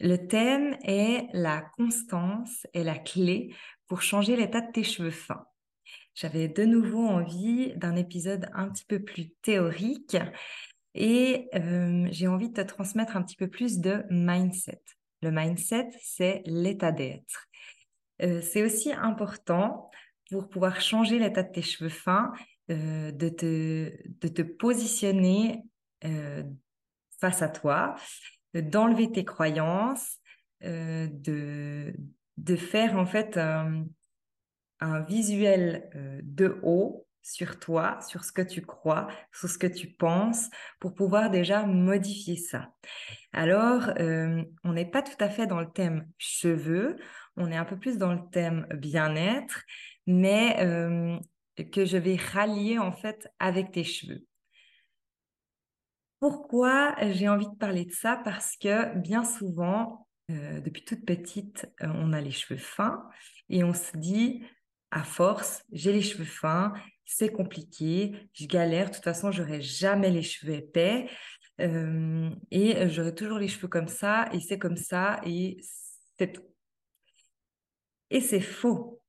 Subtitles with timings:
[0.00, 3.54] le thème est la constance est la clé
[3.86, 5.46] pour changer l'état de tes cheveux fins.
[6.14, 10.16] J'avais de nouveau envie d'un épisode un petit peu plus théorique
[10.94, 14.82] et euh, j'ai envie de te transmettre un petit peu plus de mindset.
[15.22, 17.46] Le mindset, c'est l'état d'être.
[18.22, 19.90] Euh, c'est aussi important
[20.30, 22.32] pour pouvoir changer l'état de tes cheveux fins,
[22.70, 25.62] euh, de, te, de te positionner
[27.20, 27.96] face à toi
[28.60, 30.18] d'enlever tes croyances,
[30.64, 31.94] euh, de,
[32.36, 33.84] de faire en fait un,
[35.08, 39.88] visuel euh, de haut sur toi, sur ce que tu crois, sur ce que tu
[39.88, 40.48] penses,
[40.80, 42.72] pour pouvoir déjà modifier ça.
[43.32, 46.96] Alors, euh, on n'est pas tout à fait dans le thème cheveux,
[47.36, 49.64] on est un peu plus dans le thème bien-être,
[50.06, 50.56] mais
[51.72, 54.27] que je vais rallier en fait avec tes cheveux.
[56.20, 58.20] Pourquoi j'ai envie de parler de ça?
[58.24, 63.08] Parce que bien souvent, euh, depuis toute petite, euh, on a les cheveux fins
[63.48, 64.44] et on se dit,
[64.90, 66.72] à force, j'ai les cheveux fins,
[67.04, 71.08] c'est compliqué, je galère, de toute façon, j'aurai jamais les cheveux épais
[71.60, 75.56] euh, et j'aurai toujours les cheveux comme ça et c'est comme ça et
[76.18, 76.34] c'est.
[78.10, 79.00] Et c'est faux.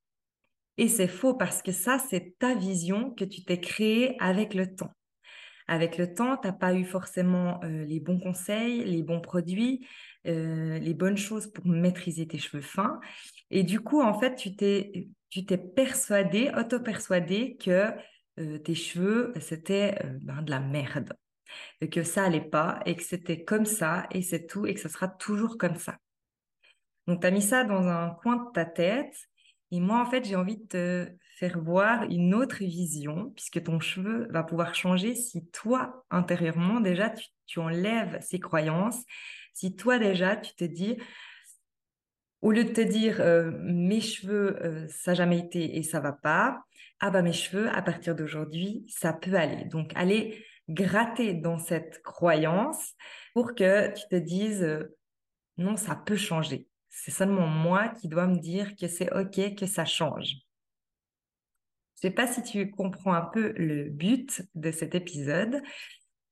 [0.77, 4.75] Et c'est faux parce que ça, c'est ta vision que tu t'es créée avec le
[4.75, 4.93] temps
[5.69, 9.87] avec le temps, tu n'as pas eu forcément euh, les bons conseils, les bons produits,
[10.25, 12.99] euh, les bonnes choses pour maîtriser tes cheveux fins.
[13.51, 15.07] Et du coup, en fait, tu t'es,
[15.75, 17.91] persuadé, auto-persuadé que
[18.39, 21.13] euh, tes cheveux, c'était ben, de la merde,
[21.91, 24.89] que ça allait pas et que c'était comme ça et c'est tout et que ça
[24.89, 25.97] sera toujours comme ça.
[27.05, 29.15] Donc, tu as mis ça dans un coin de ta tête.
[29.69, 33.79] Et moi, en fait, j'ai envie de te faire voir une autre vision, puisque ton
[33.79, 37.13] cheveu va pouvoir changer si toi, intérieurement, déjà,
[37.45, 39.05] tu, enlèves ces croyances,
[39.53, 40.97] si toi, déjà, tu te dis,
[42.41, 46.01] au lieu de te dire euh, mes cheveux, euh, ça n'a jamais été et ça
[46.01, 46.61] va pas,
[46.99, 49.63] ah bah mes cheveux, à partir d'aujourd'hui, ça peut aller.
[49.63, 52.95] Donc, aller gratter dans cette croyance
[53.33, 54.97] pour que tu te dises, euh,
[55.57, 56.67] non, ça peut changer.
[56.89, 60.48] C'est seulement moi qui dois me dire que c'est OK, que ça change.
[62.01, 65.61] Je ne sais pas si tu comprends un peu le but de cet épisode,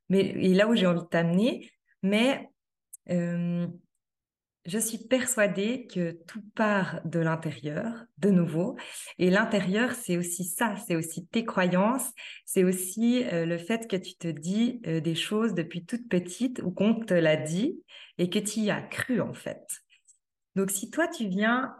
[0.09, 1.69] mais et là où j'ai envie de t'amener,
[2.03, 2.49] mais
[3.09, 3.67] euh,
[4.65, 8.77] je suis persuadée que tout part de l'intérieur, de nouveau.
[9.17, 12.11] Et l'intérieur, c'est aussi ça, c'est aussi tes croyances,
[12.45, 16.61] c'est aussi euh, le fait que tu te dis euh, des choses depuis toute petite
[16.63, 17.81] ou qu'on te l'a dit
[18.17, 19.65] et que tu y as cru en fait.
[20.55, 21.75] Donc si toi, tu viens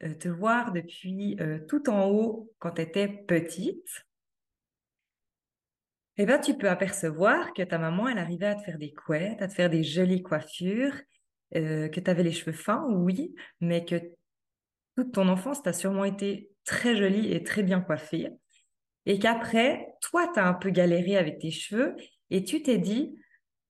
[0.00, 4.04] te voir depuis euh, tout en haut quand tu étais petite,
[6.16, 9.42] eh bien, tu peux apercevoir que ta maman, elle arrivait à te faire des couettes,
[9.42, 10.94] à te faire des jolies coiffures,
[11.56, 13.96] euh, que tu avais les cheveux fins, oui, mais que
[14.96, 18.28] toute ton enfance, tu as sûrement été très jolie et très bien coiffée.
[19.06, 21.96] Et qu'après, toi, tu as un peu galéré avec tes cheveux
[22.30, 23.18] et tu t'es dit,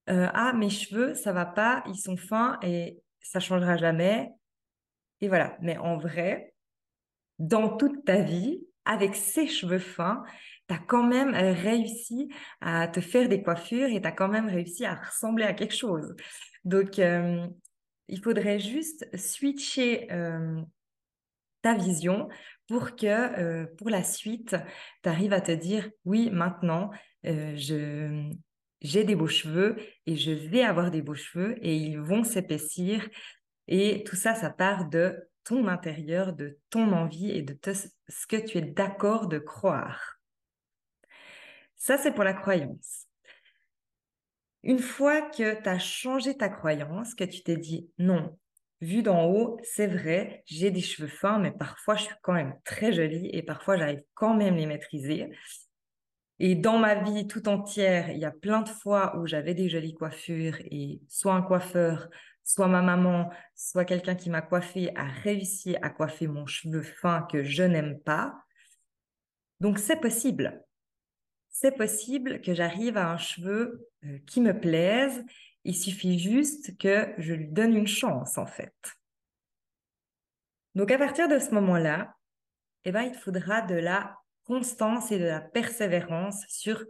[0.07, 4.31] ah, mes cheveux, ça va pas, ils sont fins et ça changera jamais.
[5.25, 5.57] Et voilà.
[5.63, 6.53] Mais en vrai,
[7.39, 10.23] dans toute ta vie, avec ces cheveux fins,
[10.69, 12.29] tu as quand même réussi
[12.61, 15.75] à te faire des coiffures et tu as quand même réussi à ressembler à quelque
[15.75, 16.15] chose.
[16.65, 17.47] Donc, euh,
[18.09, 20.61] il faudrait juste switcher euh,
[21.63, 22.29] ta vision
[22.69, 24.57] pour que euh, pour la suite,
[25.03, 26.91] tu arrives à te dire, oui, maintenant,
[27.23, 28.31] je,
[28.83, 33.09] j'ai des beaux cheveux et je vais avoir des beaux cheveux et ils vont s'épaissir
[33.69, 38.37] et tout ça, ça part de ton intérieur, de ton envie et de ce que
[38.37, 40.19] tu es d'accord de croire.
[41.77, 43.07] Ça, c'est pour la croyance.
[44.63, 48.39] Une fois que tu as changé ta croyance, que tu t'es dit non,
[48.81, 52.55] vu d'en haut, c'est vrai, j'ai des cheveux fins, mais parfois je suis quand même
[52.65, 55.29] très jolie et parfois j'arrive quand même les maîtriser.
[56.39, 59.69] Et dans ma vie tout entière, il y a plein de fois où j'avais des
[59.69, 62.09] jolies coiffures et soit un coiffeur,
[62.45, 67.23] soit ma maman, soit quelqu'un qui m'a coiffé a réussi à coiffer mon cheveu fin
[67.23, 68.35] que je n'aime pas.
[69.61, 70.63] Donc c'est possible.
[71.49, 75.25] C'est possible que j'arrive à un cheveu euh, qui me plaise.
[75.65, 78.75] Il suffit juste que je lui donne une chance en fait.
[80.75, 82.15] Donc à partir de ce moment-là,
[82.85, 86.85] eh ben, il faudra de la constance et de la persévérance sur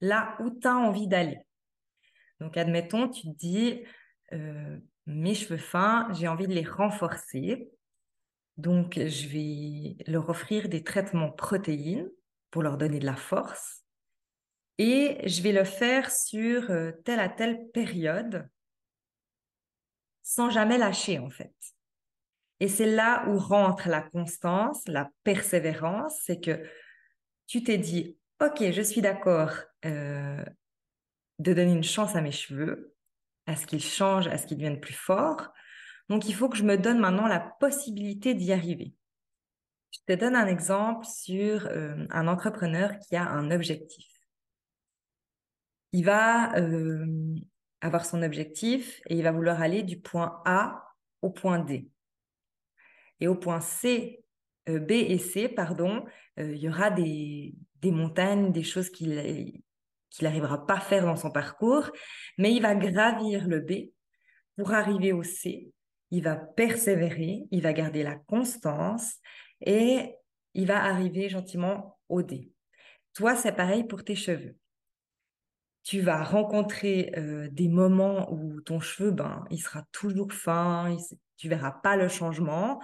[0.00, 1.38] là où tu as envie d'aller.
[2.40, 3.84] Donc, admettons, tu te dis,
[4.32, 7.70] euh, mes cheveux fins, j'ai envie de les renforcer.
[8.56, 12.10] Donc, je vais leur offrir des traitements protéines
[12.50, 13.84] pour leur donner de la force.
[14.78, 18.48] Et je vais le faire sur euh, telle à telle période
[20.22, 21.54] sans jamais lâcher, en fait.
[22.60, 26.62] Et c'est là où rentre la constance, la persévérance, c'est que
[27.46, 29.52] tu t'es dit, OK, je suis d'accord
[29.84, 30.44] euh,
[31.40, 32.94] de donner une chance à mes cheveux,
[33.46, 35.48] à ce qu'ils changent, à ce qu'ils deviennent plus forts.
[36.08, 38.94] Donc, il faut que je me donne maintenant la possibilité d'y arriver.
[39.92, 44.06] Je te donne un exemple sur euh, un entrepreneur qui a un objectif.
[45.92, 47.34] Il va euh,
[47.80, 50.84] avoir son objectif et il va vouloir aller du point A
[51.22, 51.90] au point D.
[53.18, 54.24] Et au point C,
[54.68, 56.04] euh, B et C, pardon,
[56.38, 57.54] il y aura des,
[57.84, 59.62] montagnes, des choses qu'il
[60.10, 61.90] qu'il n'arrivera pas à faire dans son parcours,
[62.38, 63.90] mais il va gravir le B
[64.56, 65.72] pour arriver au C.
[66.10, 69.14] Il va persévérer, il va garder la constance
[69.60, 70.14] et
[70.54, 72.52] il va arriver gentiment au D.
[73.14, 74.56] Toi, c'est pareil pour tes cheveux.
[75.82, 80.94] Tu vas rencontrer euh, des moments où ton cheveu, ben, il sera toujours fin,
[81.36, 82.80] tu verras pas le changement.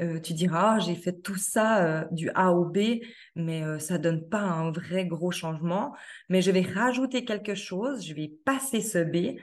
[0.00, 3.00] Euh, tu diras, ah, j'ai fait tout ça euh, du A au B,
[3.36, 5.94] mais ça euh, ça donne pas un vrai gros changement.
[6.28, 9.38] Mais je vais rajouter quelque chose, je vais passer ce B,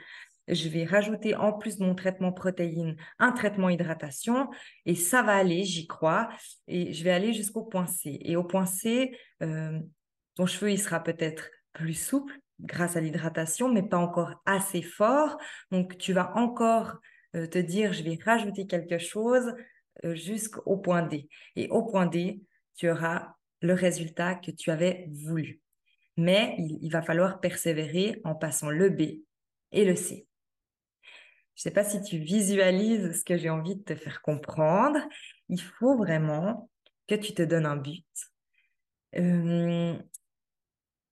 [0.48, 4.50] je vais rajouter en plus de mon traitement protéine un traitement hydratation
[4.84, 6.28] et ça va aller, j'y crois.
[6.68, 8.18] Et je vais aller jusqu'au point C.
[8.20, 13.82] Et au point C, ton cheveu, il sera peut-être plus souple grâce à l'hydratation, mais
[13.82, 15.38] pas encore assez fort.
[15.70, 16.98] Donc, tu vas encore
[17.32, 19.54] te dire, je vais rajouter quelque chose euh,
[20.04, 21.28] jusqu'au point D.
[21.56, 22.42] Et au point D,
[22.76, 25.60] tu auras le résultat que tu avais voulu.
[26.16, 29.22] Mais il, va falloir persévérer en passant le B
[29.70, 30.26] et le C.
[31.54, 34.98] Je ne sais pas si tu visualises ce que j'ai envie de te faire comprendre.
[35.48, 36.70] Il faut vraiment
[37.06, 38.06] que tu te donnes un but,
[39.16, 39.96] euh,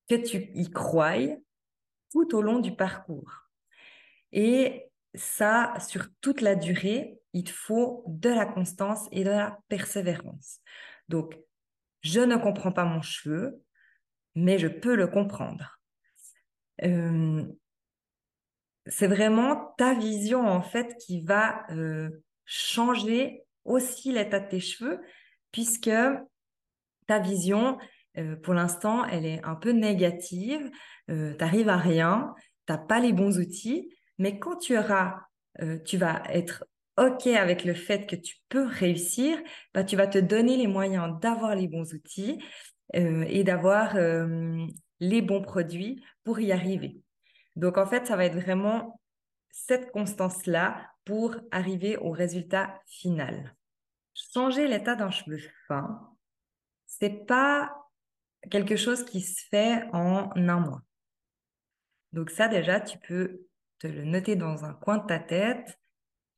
[0.08, 1.36] que tu y croies
[2.10, 3.48] tout au long du parcours.
[4.32, 10.60] Et ça, sur toute la durée, il faut de la constance et de la persévérance.
[11.08, 11.36] Donc,
[12.02, 13.60] je ne comprends pas mon cheveu,
[14.34, 15.80] mais je peux le comprendre.
[16.82, 17.44] Euh,
[18.86, 22.08] c'est vraiment ta vision en fait qui va euh,
[22.46, 25.00] changer aussi l'état de tes cheveux,
[25.52, 25.90] puisque
[27.06, 27.78] ta vision,
[28.16, 30.70] euh, pour l'instant, elle est un peu négative,
[31.08, 32.34] tu n'arrives à rien,
[32.66, 35.22] tu n'as pas les bons outils, mais quand tu auras,
[35.84, 36.64] tu vas être
[37.00, 39.38] OK avec le fait que tu peux réussir,
[39.72, 42.38] bah, tu vas te donner les moyens d'avoir les bons outils
[42.94, 44.66] euh, et d'avoir euh,
[45.00, 47.00] les bons produits pour y arriver.
[47.56, 49.00] Donc, en fait, ça va être vraiment
[49.50, 53.56] cette constance-là pour arriver au résultat final.
[54.14, 56.06] Changer l'état d'un cheveu fin,
[56.86, 57.74] c'est pas
[58.50, 60.82] quelque chose qui se fait en un mois.
[62.12, 63.40] Donc ça, déjà, tu peux
[63.80, 65.80] te le noter dans un coin de ta tête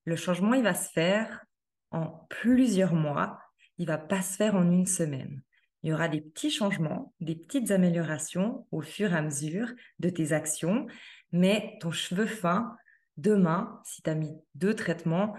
[0.05, 1.45] le changement, il va se faire
[1.91, 3.39] en plusieurs mois.
[3.79, 5.43] Il va pas se faire en une semaine.
[5.83, 9.69] Il y aura des petits changements, des petites améliorations au fur et à mesure
[9.99, 10.87] de tes actions.
[11.33, 12.77] Mais ton cheveu fin,
[13.17, 15.35] demain, si tu as mis deux traitements,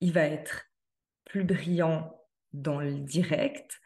[0.00, 0.66] il va être
[1.24, 2.20] plus brillant
[2.52, 3.80] dans le direct,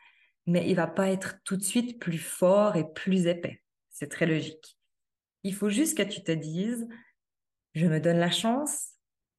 [0.46, 3.62] mais il va pas être tout de suite plus fort et plus épais.
[3.90, 4.78] C'est très logique.
[5.42, 6.86] Il faut juste que tu te dises,
[7.74, 8.92] je me donne la chance,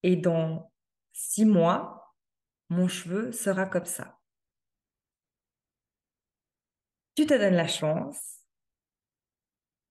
[0.03, 0.71] et dans
[1.13, 2.15] six mois,
[2.69, 4.19] mon cheveu sera comme ça.
[7.15, 8.39] Tu te donnes la chance,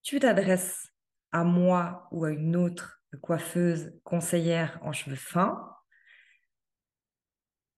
[0.03, 0.89] tu t'adresses
[1.33, 5.75] à moi ou à une autre coiffeuse conseillère en cheveux fins.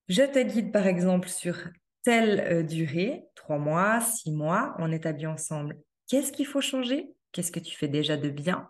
[0.09, 1.57] Je te guide par exemple sur
[2.03, 5.77] telle euh, durée, trois mois, six mois, on établit ensemble
[6.07, 8.69] qu'est-ce qu'il faut changer, qu'est-ce que tu fais déjà de bien,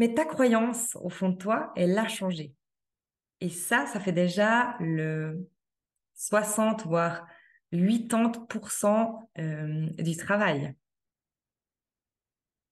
[0.00, 2.54] mais ta croyance, au fond de toi, elle a changé.
[3.42, 5.46] Et ça, ça fait déjà le
[6.14, 7.26] 60 voire
[7.70, 10.74] 80% euh, du travail.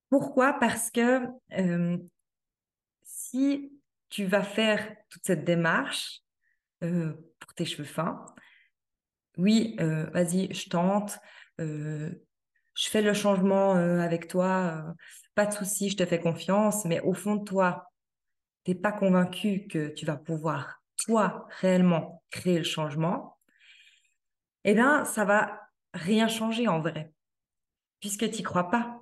[0.08, 0.54] Pourquoi?
[0.54, 1.98] Parce que euh,
[3.02, 6.22] si tu vas faire toute cette démarche
[6.82, 8.24] euh, pour tes cheveux fins,
[9.36, 11.18] oui, vas-y, je tente,
[11.58, 12.10] je
[12.74, 14.94] fais le changement avec toi,
[15.38, 17.92] pas de souci, je te fais confiance, mais au fond de toi,
[18.64, 23.38] tu n'es pas convaincu que tu vas pouvoir, toi, réellement créer le changement,
[24.64, 25.60] eh bien, ça va
[25.94, 27.12] rien changer en vrai,
[28.00, 29.00] puisque tu crois pas.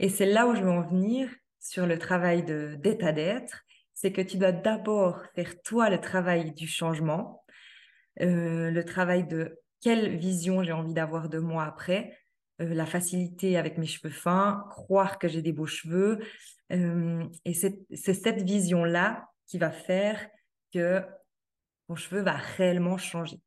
[0.00, 3.64] Et c'est là où je veux en venir sur le travail d'état d'être,
[3.94, 7.42] c'est que tu dois d'abord faire toi le travail du changement,
[8.20, 12.17] euh, le travail de quelle vision j'ai envie d'avoir de moi après,
[12.60, 16.18] euh, la facilité avec mes cheveux fins, croire que j'ai des beaux cheveux.
[16.72, 20.28] Euh, et c'est cette vision-là qui va faire
[20.72, 21.02] que
[21.88, 23.40] ton cheveu va réellement changer.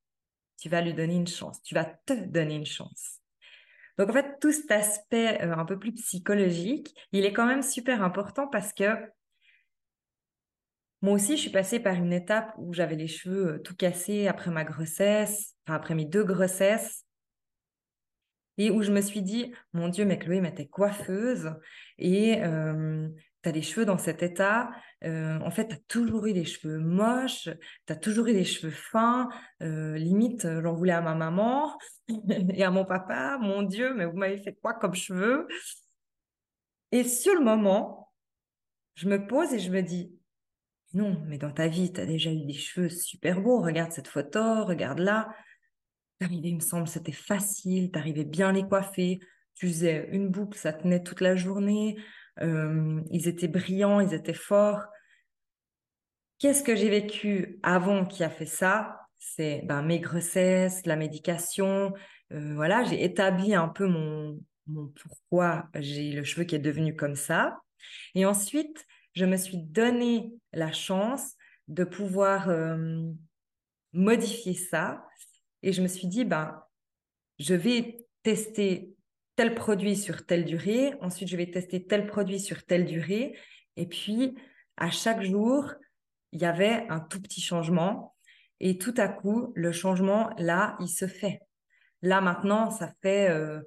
[0.57, 3.19] Tu vas lui donner une chance, tu vas te donner une chance.
[3.97, 7.61] Donc en fait, tout cet aspect euh, un peu plus psychologique, il est quand même
[7.61, 8.85] super important parce que
[11.01, 14.51] moi aussi, je suis passée par une étape où j'avais les cheveux tout cassés après
[14.51, 17.05] ma grossesse, enfin après mes deux grossesses,
[18.57, 21.53] et où je me suis dit, mon Dieu, mais Chloé, mais t'es coiffeuse
[21.97, 23.07] et euh,
[23.43, 24.71] tu as des cheveux dans cet état.
[25.03, 27.49] Euh, en fait, tu as toujours eu des cheveux moches,
[27.87, 29.29] tu as toujours eu des cheveux fins.
[29.61, 31.77] Euh, limite, j'en voulais à ma maman
[32.29, 33.37] et à mon papa.
[33.39, 35.47] Mon Dieu, mais vous m'avez fait quoi comme cheveux?
[36.91, 38.11] Et sur le moment,
[38.95, 40.13] je me pose et je me dis,
[40.93, 43.61] non, mais dans ta vie, tu as déjà eu des cheveux super beaux.
[43.61, 45.29] Regarde cette photo, regarde là.
[46.21, 49.19] T'arrivais, il me semble, c'était facile, t'arrivais bien les coiffer.
[49.55, 51.97] Tu faisais une boucle, ça tenait toute la journée.
[52.41, 54.85] Euh, ils étaient brillants, ils étaient forts.
[56.37, 58.99] Qu'est-ce que j'ai vécu avant qui a fait ça?
[59.17, 61.91] C'est ben, mes grossesses, la médication.
[62.31, 66.95] Euh, voilà, j'ai établi un peu mon, mon pourquoi j'ai le cheveu qui est devenu
[66.95, 67.61] comme ça.
[68.13, 68.85] Et ensuite,
[69.15, 71.33] je me suis donné la chance
[71.67, 73.09] de pouvoir euh,
[73.93, 75.03] modifier ça.
[75.63, 76.63] Et je me suis dit, ben,
[77.39, 78.95] je vais tester
[79.35, 83.37] tel produit sur telle durée, ensuite je vais tester tel produit sur telle durée,
[83.75, 84.35] et puis
[84.77, 85.73] à chaque jour,
[86.31, 88.15] il y avait un tout petit changement,
[88.59, 91.39] et tout à coup, le changement, là, il se fait.
[92.03, 93.61] Là, maintenant, ça fait euh,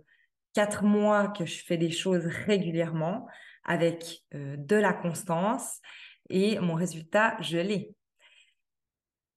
[0.54, 3.26] quatre mois que je fais des choses régulièrement
[3.64, 5.80] avec euh, de la constance,
[6.30, 7.94] et mon résultat, je l'ai.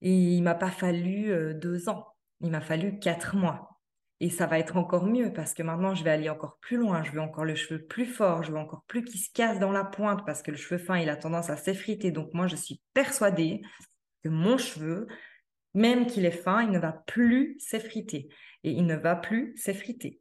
[0.02, 3.78] Et il m'a pas fallu euh, deux ans, il m'a fallu quatre mois.
[4.20, 7.04] Et ça va être encore mieux parce que maintenant, je vais aller encore plus loin.
[7.04, 8.42] Je veux encore le cheveu plus fort.
[8.42, 10.98] Je veux encore plus qu'il se casse dans la pointe parce que le cheveu fin,
[10.98, 12.12] il a tendance à s'effriter.
[12.12, 13.62] Donc, moi, je suis persuadée
[14.24, 15.08] que mon cheveu,
[15.76, 18.30] même qu'il est fin, il ne va plus s'effriter.
[18.64, 20.20] Et il ne va plus s'effriter.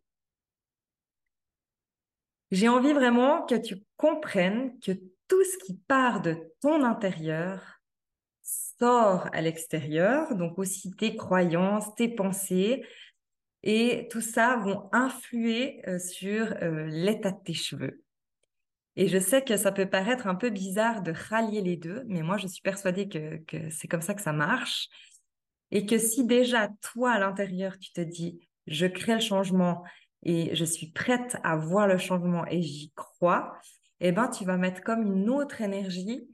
[2.50, 4.92] J'ai envie vraiment que tu comprennes que
[5.26, 7.75] tout ce qui part de ton intérieur
[8.78, 12.84] sort à l'extérieur, donc aussi tes croyances, tes pensées,
[13.62, 18.02] et tout ça vont influer euh, sur euh, l'état de tes cheveux.
[18.94, 22.22] Et je sais que ça peut paraître un peu bizarre de rallier les deux, mais
[22.22, 24.88] moi, je suis persuadée que, c'est comme ça que ça marche.
[25.70, 29.82] Et que si déjà, toi, à l'intérieur, tu te dis, je crée le changement
[30.22, 33.58] et je suis prête à voir le changement et j'y crois,
[34.00, 36.26] eh ben, tu vas mettre comme une autre énergie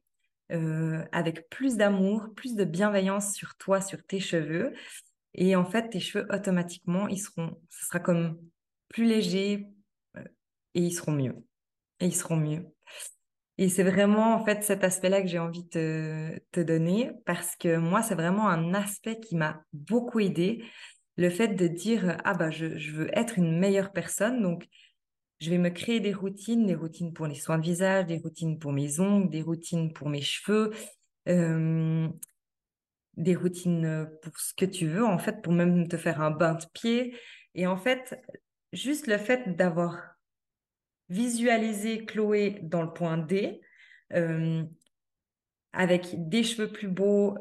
[0.50, 4.72] euh, avec plus d'amour, plus de bienveillance sur toi, sur tes cheveux.
[5.34, 8.38] Et en fait, tes cheveux, automatiquement, ils seront, ce sera comme
[8.88, 9.68] plus léger
[10.16, 10.24] euh,
[10.74, 11.36] et ils seront mieux.
[12.00, 12.66] Et ils seront mieux.
[13.58, 17.76] Et c'est vraiment, en fait, cet aspect-là que j'ai envie de te donner parce que
[17.76, 20.64] moi, c'est vraiment un aspect qui m'a beaucoup aidé.
[21.16, 24.42] Le fait de dire, ah bah, je, je, veux être une meilleure personne.
[24.42, 24.66] Donc,
[25.42, 28.60] je vais me créer des routines, des routines pour les soins de visage, des routines
[28.60, 30.70] pour mes ongles, des routines pour mes cheveux.
[31.28, 32.08] Euh,
[33.16, 36.30] des routines euh, pour ce que tu veux, en fait, pour même te faire un
[36.30, 37.16] bain de pied.
[37.56, 38.16] Et en fait,
[38.72, 40.14] juste le fait d'avoir
[41.08, 43.60] visualisé Chloé dans le point D,
[44.12, 44.62] euh,
[45.72, 47.36] avec des cheveux plus beaux,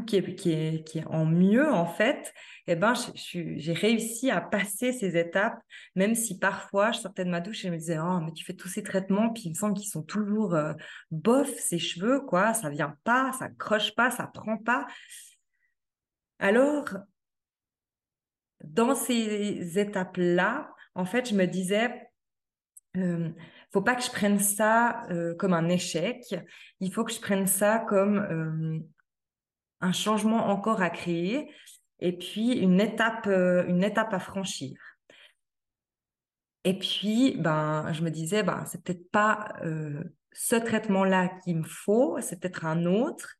[0.00, 2.32] qui est, en mieux, en fait,
[2.66, 5.60] eh ben, j'ai réussi à passer ces étapes,
[5.94, 8.44] même si parfois je sortais de ma douche et je me disais, oh, mais tu
[8.44, 10.72] fais tous ces traitements, puis il me semble qu'ils sont toujours euh,
[11.10, 14.86] bof, ces cheveux, quoi, ça vient pas, ça croche pas, ça prend pas.
[16.38, 16.88] Alors,
[18.64, 22.08] dans ces étapes-là, en fait, je me disais,
[22.96, 23.28] euh,
[23.72, 26.34] faut pas que je prenne ça euh, comme un échec.
[26.80, 28.84] Il faut que je prenne ça comme
[29.82, 31.52] un changement encore à créer
[32.00, 34.78] et puis une étape, euh, une étape à franchir.
[36.64, 39.56] Et puis, ben, je me disais, ben, c'est peut-être pas
[40.32, 43.34] ce traitement-là qu'il me faut, c'est peut-être un autre.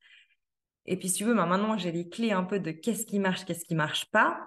[0.87, 3.21] Et puis, si tu veux, ben, maintenant, j'ai les clés un peu de qu'est-ce qui
[3.21, 4.41] marche, qu'est-ce qui marche pas.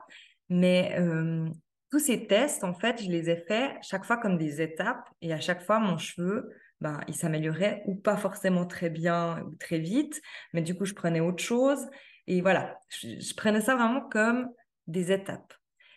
[0.50, 0.94] Mais
[1.90, 5.32] tous ces tests, en fait, je les ai faits chaque fois comme des étapes et
[5.32, 9.79] à chaque fois, mon cheveu, ben, il s'améliorait ou pas forcément très bien ou très
[9.79, 10.22] vite,
[10.53, 11.79] mais du coup, je prenais autre chose.
[12.27, 14.50] Et voilà, je, prenais ça vraiment comme
[14.88, 15.53] des étapes.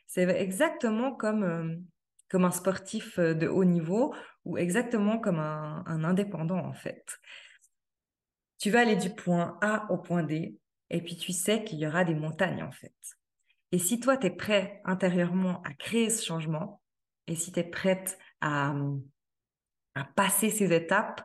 [0.06, 1.76] C'est exactement comme, euh,
[2.28, 7.18] comme un sportif euh, de haut niveau ou exactement comme un, un indépendant, en fait.
[8.58, 10.58] Tu vas aller du point A au point D
[10.90, 12.94] et puis tu sais qu'il y aura des montagnes, en fait.
[13.72, 16.80] Et si toi, tu es prêt intérieurement à créer ce changement,
[17.26, 18.74] et si tu es prête à,
[20.04, 21.22] passer ces étapes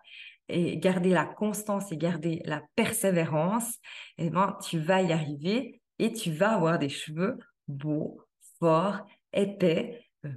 [0.50, 3.80] et garder la constance et garder la persévérance,
[4.18, 7.38] eh ben, tu vas y arriver et tu vas avoir des cheveux
[7.68, 8.22] beaux,
[8.60, 10.30] forts, épais, euh,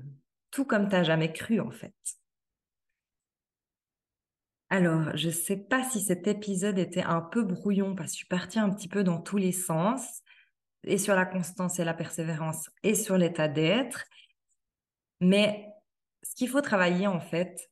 [0.50, 1.94] tout comme tu n'as jamais cru en fait.
[4.68, 8.18] Alors, je ne sais pas si cet épisode était un peu brouillon parce que je
[8.18, 10.22] suis partie un petit peu dans tous les sens
[10.82, 14.04] et sur la constance et la persévérance et sur l'état d'être.
[15.20, 15.68] Mais
[16.22, 17.70] ce qu'il faut travailler en fait,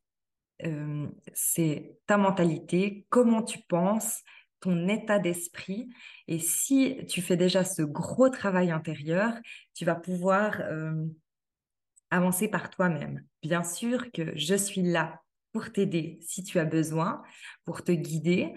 [0.63, 4.23] euh, c'est ta mentalité, comment tu penses,
[4.61, 5.91] ton état d'esprit.
[6.29, 9.35] Et si tu fais déjà ce gros travail intérieur,
[9.75, 11.07] tu vas pouvoir euh,
[12.11, 13.25] avancer par toi-même.
[13.43, 15.21] Bien sûr que je suis là
[15.53, 17.23] pour t'aider si tu as besoin,
[17.65, 18.55] pour te guider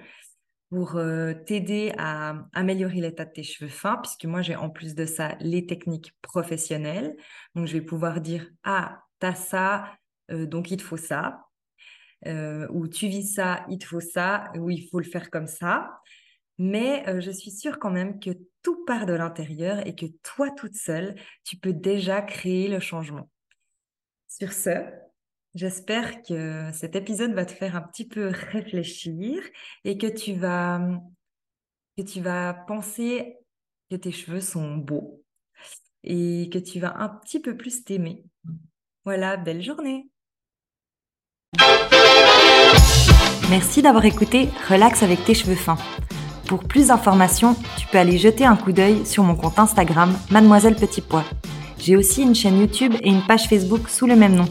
[0.70, 4.96] pour euh, t'aider à améliorer l'état de tes cheveux fins, puisque moi j'ai en plus
[4.96, 7.16] de ça les techniques professionnelles.
[7.56, 9.94] Donc je vais pouvoir dire ah t'as ça,
[10.30, 11.47] donc il te faut ça,
[12.26, 15.48] euh, ou tu vis ça, il te faut ça, ou il faut le faire comme
[15.48, 16.00] ça.
[16.58, 18.32] Mais je suis sûre quand même que
[18.64, 23.30] tout part de l'intérieur et que toi toute seule, tu peux déjà créer le changement.
[24.28, 24.72] Sur ce,
[25.58, 29.42] J'espère que cet épisode va te faire un petit peu réfléchir
[29.86, 30.80] et que tu vas,
[31.98, 33.38] que tu vas penser
[33.90, 35.24] que tes cheveux sont beaux
[36.04, 38.24] et que tu vas un petit peu plus t'aimer.
[39.04, 40.12] Voilà, belle journée.
[43.50, 45.78] Merci d'avoir écouté Relax avec tes cheveux fins.
[46.48, 50.76] Pour plus d'informations, tu peux aller jeter un coup d'œil sur mon compte Instagram Mademoiselle
[50.76, 51.24] Petit Pois.
[51.80, 54.50] J'ai aussi une chaîne YouTube et une page Facebook sous le même nom.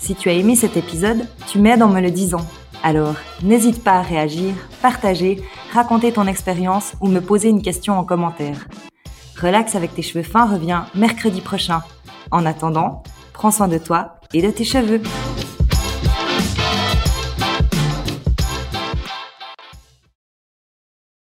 [0.00, 2.44] Si tu as aimé cet épisode, tu m'aides en me le disant.
[2.82, 5.40] Alors, n'hésite pas à réagir, partager,
[5.72, 8.66] raconter ton expérience ou me poser une question en commentaire.
[9.40, 11.82] Relax avec tes cheveux fins revient mercredi prochain.
[12.32, 15.00] En attendant, prends soin de toi et de tes cheveux.